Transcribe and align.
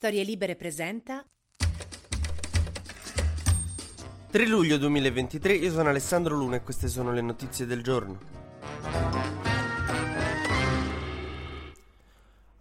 Storie 0.00 0.24
Libere 0.24 0.56
presenta 0.56 1.22
3 4.30 4.46
luglio 4.46 4.78
2023, 4.78 5.52
io 5.52 5.70
sono 5.70 5.90
Alessandro 5.90 6.34
Luna 6.36 6.56
e 6.56 6.62
queste 6.62 6.88
sono 6.88 7.12
le 7.12 7.20
notizie 7.20 7.66
del 7.66 7.82
giorno. 7.82 8.18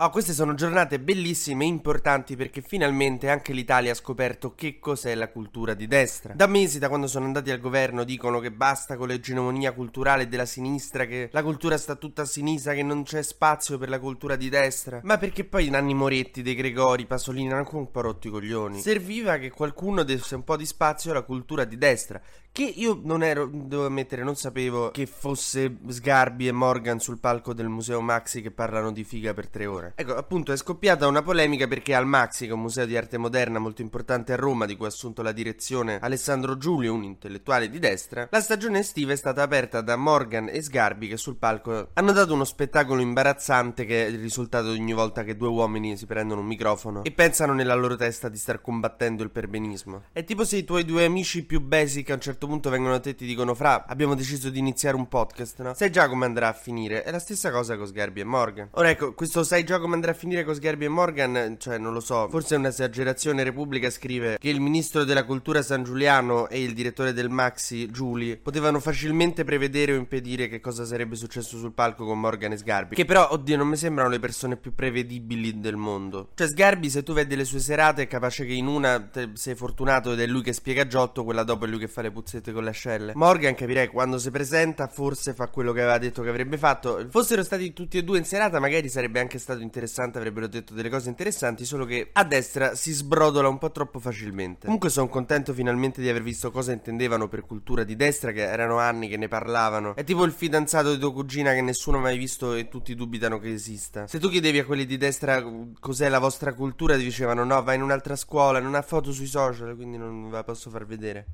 Oh, 0.02 0.12
queste 0.12 0.32
sono 0.32 0.54
giornate 0.54 0.98
bellissime 0.98 1.66
e 1.66 1.68
importanti 1.68 2.38
perché 2.38 2.62
finalmente 2.62 3.30
anche 3.30 3.52
l'Italia 3.52 3.92
ha 3.92 3.96
scoperto 3.96 4.56
che 4.56 4.80
cos'è 4.80 5.14
la 5.14 5.28
cultura 5.28 5.74
di 5.74 5.88
destra. 5.88 6.32
Da 6.34 6.48
mesi, 6.48 6.80
da 6.80 6.88
quando 6.88 7.06
sono 7.06 7.26
andati 7.26 7.52
al 7.52 7.60
governo, 7.60 8.06
dicono 8.06 8.40
che 8.40 8.50
basta 8.50 8.96
con 8.96 9.10
l'egemonia 9.10 9.74
culturale 9.74 10.30
della 10.30 10.46
sinistra, 10.46 11.04
che 11.04 11.28
la 11.34 11.44
cultura 11.44 11.78
sta 11.78 11.96
tutta 11.96 12.22
a 12.22 12.26
sinistra, 12.26 12.74
che 12.74 12.82
non 12.82 13.04
c'è 13.04 13.22
spazio 13.22 13.78
per 13.78 13.90
la 13.90 14.00
cultura 14.00 14.38
di 14.38 14.48
destra. 14.48 15.02
Ma 15.04 15.18
perché 15.18 15.44
poi 15.44 15.70
Nanni 15.70 15.94
Moretti, 15.94 16.44
De 16.44 16.56
Gregori, 16.56 17.06
Pasolini 17.06 17.50
hanno 17.50 17.58
anche 17.58 17.76
un 17.76 17.92
po' 17.92 18.00
rotto 18.00 18.30
i 18.30 18.32
coglioni. 18.32 18.80
Serviva 18.80 19.36
che 19.36 19.52
qualcuno 19.52 20.04
desse 20.04 20.36
un 20.36 20.46
po' 20.46 20.56
di 20.56 20.66
spazio 20.66 21.12
alla 21.12 21.24
cultura 21.24 21.66
di 21.66 21.78
destra. 21.78 22.22
Che 22.60 22.74
io 22.76 23.00
non 23.06 23.24
ero, 23.24 23.50
devo 23.50 23.86
ammettere, 23.86 24.22
non 24.22 24.36
sapevo 24.36 24.92
che 24.92 25.06
fosse 25.06 25.78
Sgarbi 25.88 26.46
e 26.46 26.52
Morgan 26.52 27.00
sul 27.00 27.18
palco 27.18 27.54
del 27.54 27.70
Museo 27.70 28.02
Maxi 28.02 28.42
che 28.42 28.52
parlano 28.52 28.92
di 28.92 29.06
figa 29.06 29.34
per 29.34 29.48
tre 29.48 29.66
ore. 29.66 29.94
Ecco, 29.96 30.14
appunto, 30.14 30.52
è 30.52 30.58
scoppiata 30.58 31.08
una 31.08 31.22
polemica 31.22 31.70
perché 31.70 31.96
al 31.96 32.06
Maxi, 32.06 32.48
che 32.48 32.52
è 32.52 32.54
un 32.54 32.60
museo 32.60 32.86
di 32.86 32.98
arte 32.98 33.18
moderna 33.18 33.60
molto 33.60 33.82
importante 33.82 34.34
a 34.34 34.36
Roma, 34.36 34.66
di 34.66 34.76
cui 34.76 34.88
ha 34.88 34.90
assunto 34.90 35.22
la 35.22 35.32
direzione 35.32 36.00
Alessandro 36.02 36.58
Giulio, 36.58 36.94
un 36.94 37.04
intellettuale 37.04 37.70
di 37.70 37.80
destra, 37.80 38.28
la 38.30 38.42
stagione 38.42 38.80
estiva 38.80 39.14
è 39.14 39.16
stata 39.16 39.42
aperta 39.42 39.80
da 39.80 39.96
Morgan 39.96 40.50
e 40.50 40.62
Sgarbi 40.62 41.08
che 41.08 41.16
sul 41.16 41.38
palco 41.38 41.92
hanno 41.94 42.12
dato 42.12 42.34
uno 42.34 42.44
spettacolo 42.44 43.00
imbarazzante 43.00 43.86
che 43.86 44.06
è 44.06 44.10
il 44.10 44.20
risultato 44.20 44.74
di 44.74 44.80
ogni 44.80 44.92
volta 44.92 45.24
che 45.24 45.38
due 45.38 45.48
uomini 45.48 45.96
si 45.96 46.06
prendono 46.06 46.42
un 46.42 46.48
microfono 46.48 47.06
e 47.06 47.12
pensano 47.14 47.54
nella 47.54 47.76
loro 47.76 47.96
testa 47.96 48.28
di 48.28 48.38
star 48.38 48.60
combattendo 48.60 49.24
il 49.24 49.30
perbenismo. 49.30 50.04
È 50.12 50.26
tipo 50.26 50.44
se 50.44 50.58
i 50.58 50.66
tuoi 50.66 50.84
due 50.84 51.06
amici 51.06 51.46
più 51.46 51.62
basic 51.62 52.10
a 52.10 52.16
un 52.16 52.20
certo 52.20 52.48
punto 52.48 52.48
vengono 52.70 52.96
a 52.96 53.00
te 53.00 53.10
e 53.10 53.16
ti 53.16 53.26
dicono 53.26 53.54
Fra, 53.54 53.86
abbiamo 53.88 54.16
deciso 54.16 54.50
di 54.50 54.58
iniziare 54.60 54.96
un 54.96 55.08
podcast, 55.08 55.62
no? 55.62 55.74
Sai 55.76 55.92
già 55.92 56.10
come 56.10 56.26
andrà 56.26 56.48
a 56.48 56.54
finire. 56.54 57.04
È 57.04 57.12
la 57.12 57.20
stessa 57.20 57.52
cosa 57.52 57.78
con 57.78 57.86
Sgarbi 57.86 58.22
e 58.22 58.24
Morgan. 58.24 58.70
Ora 58.72 58.90
ecco, 58.90 59.14
questo 59.14 59.44
sai 59.44 59.64
già 59.64 59.80
come 59.80 59.94
andrà 59.94 60.12
a 60.12 60.16
finire 60.16 60.44
con 60.44 60.56
Sgarbi 60.56 60.86
e 60.86 60.90
Morgan, 60.90 61.58
cioè 61.60 61.78
non 61.78 61.94
lo 61.94 62.00
so, 62.00 62.28
forse 62.30 62.56
è 62.56 62.58
un'esagerazione. 62.58 63.44
Repubblica 63.44 63.90
scrive 63.90 64.38
che 64.40 64.50
il 64.50 64.60
ministro 64.60 65.04
della 65.04 65.26
cultura 65.26 65.62
San 65.62 65.84
Giuliano 65.84 66.48
e 66.50 66.62
il 66.62 66.74
direttore 66.74 67.14
del 67.14 67.30
Maxi, 67.30 67.90
Giuli, 67.92 68.38
potevano 68.38 68.80
facilmente 68.80 69.44
prevedere 69.44 69.94
o 69.94 69.96
impedire 69.96 70.48
che 70.48 70.60
cosa 70.60 70.86
sarebbe 70.86 71.16
successo 71.16 71.58
sul 71.58 71.74
palco 71.74 72.06
con 72.06 72.20
Morgan 72.20 72.54
e 72.54 72.58
Sgarbi. 72.58 72.96
Che 72.96 73.06
però, 73.06 73.30
oddio, 73.32 73.58
non 73.58 73.68
mi 73.68 73.78
sembrano 73.78 74.10
le 74.10 74.20
persone 74.20 74.58
più 74.58 74.74
prevedibili 74.74 75.60
del 75.60 75.76
mondo. 75.76 76.30
Cioè 76.34 76.48
Sgarbi, 76.48 76.90
se 76.90 77.04
tu 77.04 77.14
vedi 77.14 77.36
le 77.36 77.46
sue 77.46 77.60
serate, 77.60 78.04
è 78.04 78.08
capace 78.08 78.46
che 78.46 78.54
in 78.54 78.68
una 78.68 79.10
sei 79.34 79.56
fortunato 79.56 80.14
ed 80.14 80.20
è 80.20 80.26
lui 80.26 80.42
che 80.42 80.54
spiega 80.54 80.88
Giotto, 80.88 81.24
quella 81.24 81.44
dopo 81.44 81.66
è 81.66 81.68
lui 81.68 81.80
che 81.80 81.88
fa 81.88 82.02
le 82.02 82.12
puzzette 82.30 82.52
con 82.52 82.64
le 82.64 82.70
ascelle. 82.70 83.14
Morgan 83.16 83.56
capirei 83.56 83.88
quando 83.88 84.20
si 84.20 84.30
presenta 84.30 84.88
forse 84.88 85.34
fa 85.34 85.48
quello 85.48 85.72
che 85.74 85.82
aveva 85.82 85.98
detto 85.98 86.22
che 86.22 86.30
avrebbe 86.30 86.58
fatto. 86.58 87.08
Fossero 87.10 87.44
stati 87.44 87.74
tutti 87.74 87.98
e 87.98 88.04
due 88.04 88.20
in 88.20 88.26
serata 88.26 88.60
magari 88.60 88.88
sarebbe 88.90 89.20
anche 89.20 89.40
stato 89.40 89.62
interessante, 89.62 90.20
avrebbero 90.20 90.48
detto 90.48 90.74
delle 90.76 90.90
cose 90.90 91.10
interessanti, 91.10 91.66
solo 91.66 91.86
che 91.86 92.10
a 92.14 92.24
destra 92.24 92.76
si 92.76 92.92
sbrodola 92.92 93.48
un 93.48 93.58
po' 93.58 93.72
troppo 93.72 94.00
facilmente. 94.00 94.66
Comunque 94.66 94.90
sono 94.90 95.08
contento 95.08 95.54
finalmente 95.54 96.02
di 96.02 96.10
aver 96.10 96.22
visto 96.22 96.52
cosa 96.52 96.72
intendevano 96.72 97.28
per 97.28 97.46
cultura 97.46 97.84
di 97.84 97.96
destra, 97.96 98.32
che 98.32 98.42
erano 98.42 98.78
anni 98.78 99.08
che 99.08 99.18
ne 99.18 99.28
parlavano. 99.28 99.96
È 99.96 100.04
tipo 100.04 100.24
il 100.24 100.32
fidanzato 100.32 100.94
di 100.94 101.00
tua 101.00 101.12
cugina 101.12 101.54
che 101.54 101.62
nessuno 101.62 101.98
ha 101.98 102.02
mai 102.02 102.18
visto 102.18 102.54
e 102.54 102.68
tutti 102.68 102.94
dubitano 102.94 103.40
che 103.40 103.52
esista. 103.52 104.08
Se 104.08 104.20
tu 104.20 104.30
chiedevi 104.30 104.60
a 104.60 104.66
quelli 104.66 104.86
di 104.86 104.98
destra 104.98 105.44
cos'è 105.80 106.10
la 106.10 106.20
vostra 106.20 106.54
cultura, 106.54 106.96
ti 106.96 107.04
dicevano 107.04 107.44
no, 107.44 107.64
vai 107.64 107.76
in 107.76 107.82
un'altra 107.82 108.16
scuola, 108.16 108.60
non 108.60 108.76
ha 108.76 108.82
foto 108.82 109.12
sui 109.12 109.28
social, 109.28 109.76
quindi 109.76 109.98
non 109.98 110.30
la 110.32 110.44
posso 110.44 110.70
far 110.70 110.86
vedere. 110.86 111.26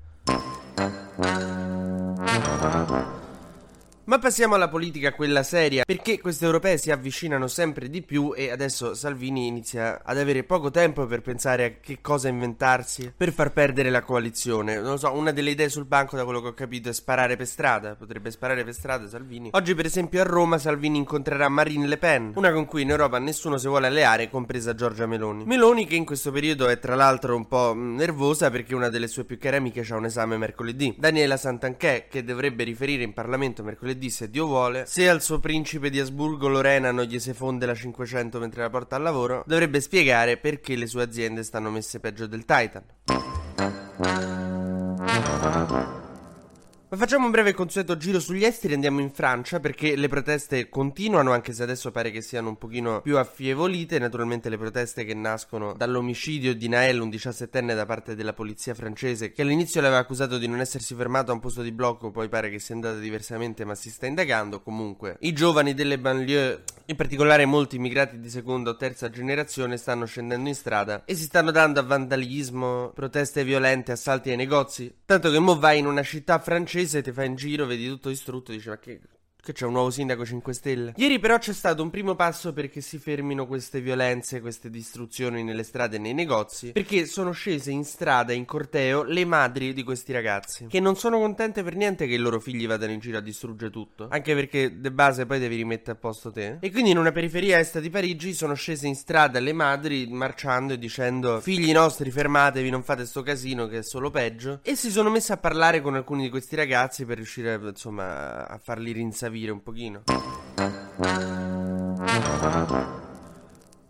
Thank 0.77 0.93
you. 2.89 3.24
Ma 4.07 4.19
passiamo 4.19 4.53
alla 4.53 4.69
politica, 4.69 5.13
quella 5.13 5.41
seria, 5.41 5.83
perché 5.83 6.21
queste 6.21 6.45
europee 6.45 6.77
si 6.77 6.91
avvicinano 6.91 7.47
sempre 7.47 7.89
di 7.89 8.03
più 8.03 8.33
e 8.35 8.51
adesso 8.51 8.93
Salvini 8.93 9.47
inizia 9.47 10.03
ad 10.03 10.19
avere 10.19 10.43
poco 10.43 10.69
tempo 10.69 11.07
per 11.07 11.21
pensare 11.21 11.65
a 11.65 11.71
che 11.81 12.01
cosa 12.01 12.27
inventarsi 12.27 13.11
per 13.17 13.33
far 13.33 13.51
perdere 13.51 13.89
la 13.89 14.03
coalizione. 14.03 14.75
Non 14.75 14.91
lo 14.91 14.97
so, 14.97 15.11
una 15.11 15.31
delle 15.31 15.49
idee 15.49 15.69
sul 15.69 15.85
banco, 15.85 16.17
da 16.17 16.23
quello 16.23 16.39
che 16.39 16.49
ho 16.49 16.53
capito, 16.53 16.89
è 16.89 16.93
sparare 16.93 17.35
per 17.35 17.47
strada. 17.47 17.95
Potrebbe 17.95 18.29
sparare 18.29 18.63
per 18.63 18.75
strada 18.75 19.07
Salvini. 19.07 19.49
Oggi, 19.53 19.73
per 19.73 19.87
esempio, 19.87 20.21
a 20.21 20.23
Roma 20.23 20.59
Salvini 20.59 20.99
incontrerà 20.99 21.49
Marine 21.49 21.87
Le 21.87 21.97
Pen, 21.97 22.33
una 22.35 22.51
con 22.51 22.65
cui 22.65 22.83
in 22.83 22.91
Europa 22.91 23.17
nessuno 23.17 23.57
si 23.57 23.67
vuole 23.67 23.87
alleare, 23.87 24.29
compresa 24.29 24.75
Giorgia 24.75 25.07
Meloni. 25.07 25.45
Meloni, 25.45 25.87
che 25.87 25.95
in 25.95 26.05
questo 26.05 26.31
periodo 26.31 26.67
è 26.67 26.77
tra 26.77 26.93
l'altro 26.93 27.35
un 27.35 27.47
po' 27.47 27.73
nervosa 27.73 28.51
perché 28.51 28.75
una 28.75 28.89
delle 28.89 29.07
sue 29.07 29.23
più 29.23 29.39
care 29.39 29.57
amiche 29.57 29.83
ha 29.89 29.95
un 29.95 30.05
esame 30.05 30.37
mercoledì. 30.37 30.93
Daniela 30.95 31.37
Santanchè, 31.37 32.05
che 32.07 32.23
dovrebbe 32.23 32.63
riferire 32.63 33.01
in 33.01 33.11
Parlamento 33.11 33.63
mercoledì 33.63 33.93
mercoledì, 33.95 34.09
se 34.09 34.29
Dio 34.29 34.45
vuole, 34.45 34.85
se 34.85 35.09
al 35.09 35.21
suo 35.21 35.39
principe 35.39 35.89
di 35.89 35.99
Asburgo 35.99 36.47
Lorena 36.47 36.91
non 36.91 37.05
gli 37.05 37.19
si 37.19 37.33
fonde 37.33 37.65
la 37.65 37.73
500 37.73 38.39
mentre 38.39 38.61
la 38.61 38.69
porta 38.69 38.95
al 38.95 39.01
lavoro, 39.01 39.43
dovrebbe 39.47 39.81
spiegare 39.81 40.37
perché 40.37 40.75
le 40.75 40.87
sue 40.87 41.03
aziende 41.03 41.43
stanno 41.43 41.69
messe 41.69 41.99
peggio 41.99 42.27
del 42.27 42.45
Titan. 42.45 42.83
Facciamo 46.95 47.25
un 47.25 47.31
breve 47.31 47.53
consueto 47.53 47.97
giro 47.97 48.21
sugli 48.21 48.45
esteri 48.45 48.71
e 48.71 48.75
andiamo 48.75 49.01
in 49.01 49.11
Francia 49.11 49.59
perché 49.59 49.97
le 49.97 50.07
proteste 50.07 50.69
continuano 50.69 51.33
anche 51.33 51.51
se 51.51 51.61
adesso 51.61 51.91
pare 51.91 52.09
che 52.09 52.21
siano 52.21 52.47
un 52.47 52.57
pochino 52.57 53.01
più 53.01 53.17
affievolite, 53.17 53.99
naturalmente 53.99 54.47
le 54.47 54.57
proteste 54.57 55.03
che 55.03 55.13
nascono 55.13 55.73
dall'omicidio 55.73 56.55
di 56.55 56.69
Nael, 56.69 57.01
un 57.01 57.09
17enne 57.09 57.75
da 57.75 57.85
parte 57.85 58.15
della 58.15 58.31
polizia 58.31 58.73
francese 58.73 59.33
che 59.33 59.41
all'inizio 59.41 59.81
l'aveva 59.81 59.99
accusato 59.99 60.37
di 60.37 60.47
non 60.47 60.61
essersi 60.61 60.95
fermato 60.95 61.31
a 61.31 61.33
un 61.33 61.41
posto 61.41 61.61
di 61.61 61.73
blocco, 61.73 62.11
poi 62.11 62.29
pare 62.29 62.49
che 62.49 62.59
sia 62.59 62.75
andata 62.75 62.97
diversamente 62.97 63.65
ma 63.65 63.75
si 63.75 63.89
sta 63.89 64.05
indagando, 64.05 64.61
comunque 64.61 65.17
i 65.21 65.33
giovani 65.33 65.73
delle 65.73 65.99
banlieue, 65.99 66.63
in 66.85 66.95
particolare 66.95 67.45
molti 67.45 67.75
immigrati 67.75 68.21
di 68.21 68.29
seconda 68.29 68.69
o 68.69 68.77
terza 68.77 69.09
generazione 69.09 69.75
stanno 69.75 70.05
scendendo 70.05 70.47
in 70.47 70.55
strada 70.55 71.03
e 71.03 71.13
si 71.15 71.23
stanno 71.23 71.51
dando 71.51 71.81
a 71.81 71.83
vandalismo, 71.83 72.91
proteste 72.95 73.43
violente, 73.43 73.91
assalti 73.91 74.29
ai 74.29 74.37
negozi, 74.37 74.93
tanto 75.05 75.29
che 75.29 75.39
mo 75.39 75.59
vai 75.59 75.79
in 75.79 75.87
una 75.87 76.03
città 76.03 76.39
francese 76.39 76.83
francese 76.85 77.01
ti 77.01 77.11
fa 77.11 77.23
in 77.23 77.35
giro, 77.35 77.65
vedi 77.65 77.87
tutto 77.87 78.09
distrutto, 78.09 78.51
dici 78.51 78.69
ma 78.69 78.77
che 78.77 79.01
che 79.45 79.53
c'è 79.53 79.67
un 79.67 79.73
nuovo 79.73 79.91
sindaco 79.91 80.25
5 80.25 80.53
Stelle. 80.53 80.93
Ieri 80.95 81.19
però 81.19 81.37
c'è 81.37 81.53
stato 81.53 81.83
un 81.83 81.91
primo 81.91 82.15
passo 82.15 82.51
perché 82.51 82.81
si 82.81 82.97
fermino 82.97 83.45
queste 83.45 83.79
violenze, 83.79 84.41
queste 84.41 84.71
distruzioni 84.71 85.43
nelle 85.43 85.61
strade 85.61 85.97
e 85.97 85.99
nei 85.99 86.15
negozi, 86.15 86.71
perché 86.71 87.05
sono 87.05 87.31
scese 87.31 87.69
in 87.69 87.83
strada, 87.83 88.33
in 88.33 88.43
corteo, 88.45 89.03
le 89.03 89.23
madri 89.23 89.73
di 89.73 89.83
questi 89.83 90.11
ragazzi, 90.11 90.65
che 90.65 90.79
non 90.79 90.95
sono 90.95 91.19
contente 91.19 91.61
per 91.61 91.75
niente 91.75 92.07
che 92.07 92.15
i 92.15 92.17
loro 92.17 92.39
figli 92.39 92.65
vadano 92.65 92.93
in 92.93 92.99
giro 92.99 93.19
a 93.19 93.21
distruggere 93.21 93.69
tutto, 93.69 94.07
anche 94.09 94.33
perché 94.33 94.79
de 94.79 94.91
base 94.91 95.27
poi 95.27 95.37
devi 95.37 95.57
rimettere 95.57 95.91
a 95.91 95.99
posto 95.99 96.31
te. 96.31 96.57
E 96.59 96.71
quindi 96.71 96.89
in 96.89 96.97
una 96.97 97.11
periferia 97.11 97.59
est 97.59 97.79
di 97.79 97.91
Parigi 97.91 98.33
sono 98.33 98.55
scese 98.55 98.87
in 98.87 98.95
strada 98.95 99.39
le 99.39 99.53
madri 99.53 100.07
marciando 100.07 100.73
e 100.73 100.79
dicendo 100.79 101.39
figli 101.39 101.71
nostri 101.71 102.09
fermatevi, 102.09 102.71
non 102.71 102.81
fate 102.81 103.05
sto 103.05 103.21
casino 103.21 103.67
che 103.67 103.77
è 103.77 103.83
solo 103.83 104.09
peggio, 104.09 104.61
e 104.63 104.75
si 104.75 104.89
sono 104.89 105.11
messe 105.11 105.33
a 105.33 105.37
parlare 105.37 105.81
con 105.81 105.93
alcuni 105.93 106.23
di 106.23 106.29
questi 106.31 106.55
ragazzi 106.55 107.05
per 107.05 107.17
riuscire 107.17 107.59
insomma 107.61 108.47
a 108.47 108.57
farli 108.57 108.91
rinsavire 108.91 109.33
capire 109.35 109.51
un 109.51 109.61
pochino. 109.61 110.03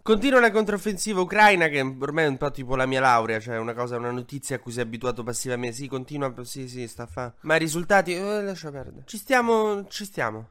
Continua 0.01 0.39
la 0.39 0.51
controffensiva 0.51 1.21
ucraina 1.21 1.67
che 1.67 1.81
ormai 1.81 2.25
è 2.25 2.27
un 2.27 2.37
po' 2.37 2.51
tipo 2.51 2.75
la 2.75 2.85
mia 2.85 2.99
laurea, 2.99 3.39
cioè 3.39 3.57
una 3.57 3.73
cosa, 3.73 3.97
una 3.97 4.11
notizia 4.11 4.55
a 4.57 4.59
cui 4.59 4.71
si 4.71 4.79
è 4.79 4.81
abituato 4.81 5.23
passivamente. 5.23 5.77
Sì, 5.77 5.87
continua, 5.87 6.33
sì, 6.43 6.67
sì, 6.67 6.87
sta 6.87 7.03
a 7.03 7.07
fa. 7.07 7.33
Ma 7.41 7.55
i 7.55 7.59
risultati, 7.59 8.13
eh, 8.13 8.41
lascia 8.41 8.71
perdere. 8.71 9.03
Ci 9.05 9.17
stiamo, 9.17 9.87
ci 9.87 10.05
stiamo. 10.05 10.49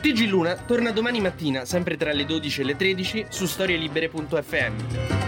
TG 0.00 0.28
Luna 0.28 0.54
torna 0.54 0.92
domani 0.92 1.20
mattina, 1.20 1.64
sempre 1.64 1.96
tra 1.96 2.12
le 2.12 2.24
12 2.24 2.60
e 2.60 2.64
le 2.64 2.76
13, 2.76 3.26
su 3.28 3.46
storielibere.fm. 3.46 5.27